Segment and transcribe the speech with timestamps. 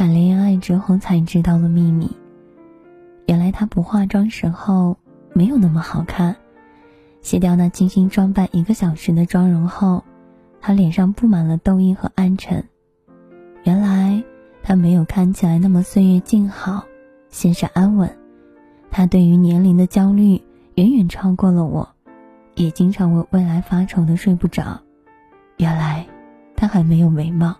[0.00, 2.10] 谈恋爱之后才知道了秘密。
[3.26, 4.96] 原来她不化妆时候
[5.34, 6.36] 没有那么好看，
[7.20, 10.02] 卸掉那精心装扮一个小时的妆容后，
[10.58, 12.64] 她脸上布满了痘印和暗沉。
[13.62, 14.24] 原来
[14.62, 16.86] 她没有看起来那么岁月静好，
[17.28, 18.10] 现实安稳。
[18.90, 20.40] 她对于年龄的焦虑
[20.76, 21.86] 远远超过了我，
[22.54, 24.80] 也经常为未来发愁的睡不着。
[25.58, 26.06] 原来
[26.56, 27.54] 她还没有眉毛。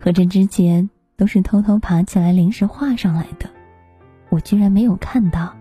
[0.00, 3.48] 和这之前都是偷偷爬起来临时画上来的，
[4.28, 5.54] 我居然没有看到。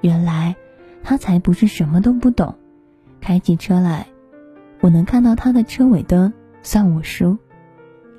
[0.00, 0.54] 原来
[1.02, 2.54] 他才不是什么都不懂。
[3.20, 4.06] 开起车来，
[4.80, 7.36] 我能看到他的车尾灯，算我输。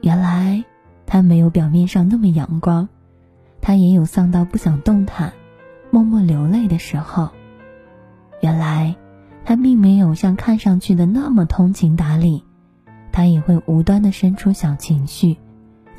[0.01, 0.63] 原来
[1.05, 2.87] 他没有表面上那么阳光，
[3.61, 5.33] 他也有丧到不想动弹、
[5.89, 7.29] 默默流泪的时候。
[8.41, 8.95] 原来
[9.45, 12.43] 他并没有像看上去的那么通情达理。
[13.11, 15.37] 他也会无端的生出小情绪，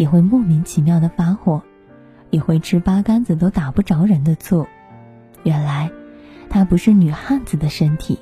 [0.02, 1.62] 也会莫名其妙的发火，
[2.30, 4.66] 也会吃八竿子都打不着人的醋。
[5.44, 5.92] 原来，
[6.50, 8.18] 他不是女汉子的身体，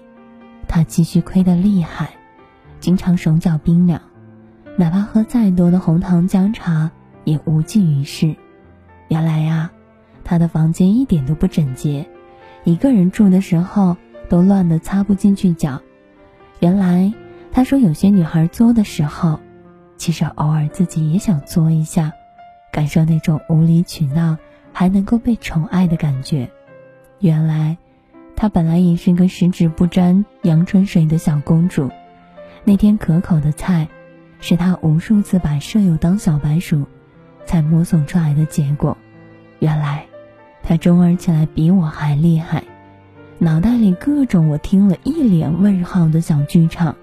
[0.69, 2.11] 他气虚亏得厉害，
[2.81, 4.03] 经常手脚冰凉，
[4.77, 6.91] 哪怕喝再多的红糖姜茶
[7.25, 8.37] 也无济于事。
[9.09, 9.71] 原来呀，
[10.23, 12.07] 他的房间一点都不整洁，
[12.65, 13.97] 一个人住的时候
[14.29, 15.81] 都乱得擦不进去脚。
[16.59, 17.15] 原来。
[17.53, 19.41] 他说：“有些女孩作的时候，
[20.01, 22.11] 其实偶尔自己也想作一下，
[22.73, 24.39] 感受那种无理取闹
[24.73, 26.51] 还能够被宠爱的感觉。
[27.19, 27.77] 原来，
[28.35, 31.91] 她本来也是个十指不沾阳春水的小公主。
[32.65, 33.89] 那天可口的菜，
[34.41, 36.87] 是她无数次把舍友当小白鼠，
[37.45, 38.97] 才摸索出来的结果。
[39.59, 40.07] 原来，
[40.63, 42.65] 她中二起来比我还厉害，
[43.39, 46.97] 脑袋里各种我听了一脸问号的小剧场。”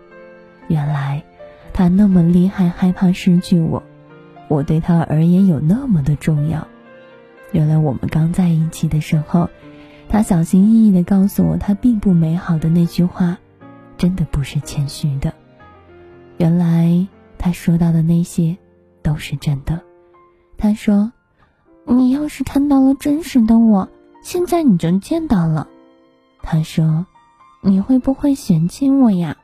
[0.67, 1.23] 原来，
[1.77, 3.83] 他那么厉害，害怕失去我，
[4.47, 6.67] 我对他而言有那么的重要。
[7.51, 9.47] 原来我们刚在一起的时候，
[10.09, 13.37] 他小心翼翼地告诉我他并不美好的那句话，
[13.95, 15.35] 真的不是谦虚的。
[16.37, 17.07] 原来
[17.37, 18.57] 他说到的那些，
[19.03, 19.79] 都是真的。
[20.57, 21.11] 他说
[21.85, 23.87] ：“你要是看到了真实的我，
[24.23, 25.67] 现在你就见到了。”
[26.41, 27.05] 他说
[27.61, 29.37] ：“你会不会嫌弃我呀？”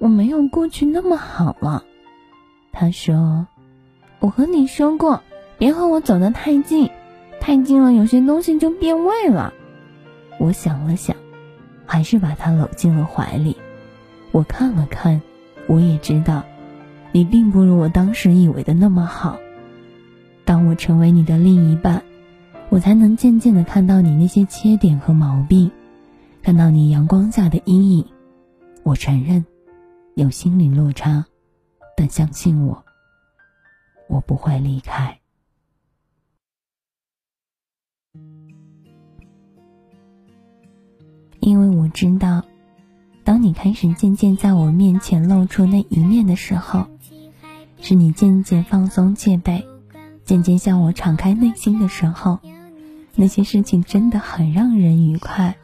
[0.00, 1.84] 我没有过去那么好了，
[2.72, 3.46] 他说
[4.18, 5.22] ：“我和你说过，
[5.58, 6.90] 别和我走得太近，
[7.38, 9.52] 太近了有些东西就变味了。”
[10.40, 11.14] 我想了想，
[11.84, 13.58] 还是把他搂进了怀里。
[14.32, 15.20] 我看了看，
[15.66, 16.44] 我也知道，
[17.12, 19.38] 你并不如我当时以为的那么好。
[20.46, 22.02] 当我成为你的另一半，
[22.70, 25.70] 我才能渐渐的看到你那些缺点和毛病，
[26.42, 28.06] 看到你阳光下的阴影。
[28.82, 29.44] 我承认。
[30.20, 31.24] 有心灵落差，
[31.96, 32.84] 但相信我，
[34.06, 35.18] 我不会离开，
[41.40, 42.44] 因为我知道，
[43.24, 46.86] 当你开始渐渐在我面前露出那一面的时候，
[47.80, 49.66] 是你渐渐放松戒备，
[50.22, 52.38] 渐渐向我敞开内心的时候，
[53.14, 55.56] 那些事情真的很让人愉快。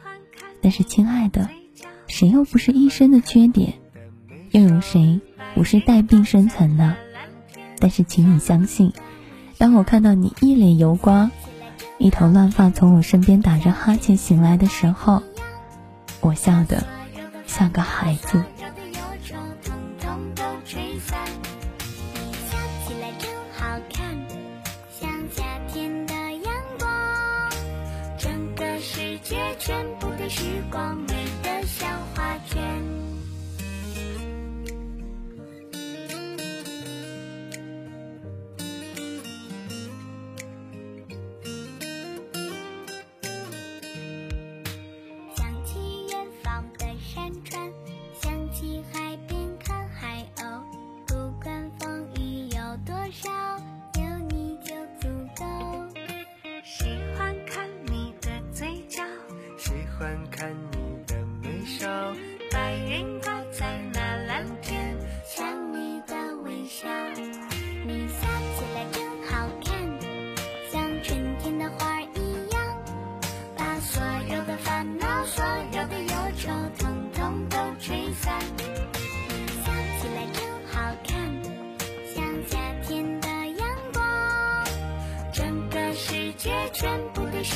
[0.63, 1.47] 但是，亲爱的，
[2.07, 3.75] 谁又不是一生的缺点？
[4.51, 5.19] 又有谁
[5.55, 6.95] 不是带病生存呢？
[7.79, 8.93] 但是，请你相信，
[9.57, 11.31] 当我看到你一脸油光，
[11.97, 15.21] 一头乱发从我身边打着哈欠醒来的时候，
[16.21, 16.83] 我笑得
[17.45, 18.43] 像个孩子。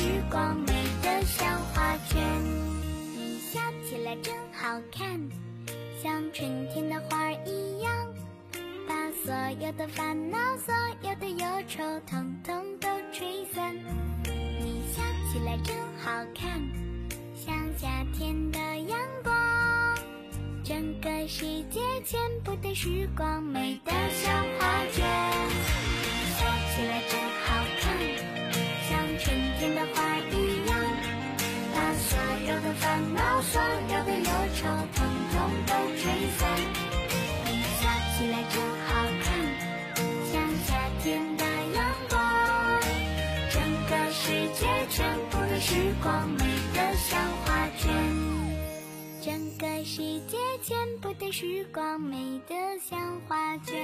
[0.02, 2.20] 时光美得像画卷，
[3.14, 5.30] 你笑起来真好看，
[6.02, 7.94] 像春天的花儿一样，
[8.88, 8.94] 把。
[9.24, 13.72] 所有的烦恼，所有的忧愁，统统都吹散。
[14.24, 15.00] 你笑
[15.32, 16.60] 起来真好看，
[17.36, 19.32] 像夏天的阳光。
[20.64, 24.66] 整个世界全部的时光，美得像画
[46.02, 46.44] 光，美
[46.74, 47.88] 得像画卷。
[49.22, 53.76] 整个世界全部的时光，美得像画卷。